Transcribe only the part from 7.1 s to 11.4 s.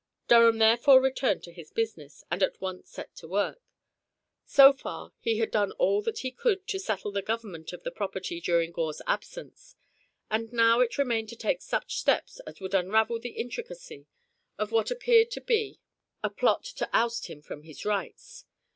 the government of the property during Gore's absence, and it now remained to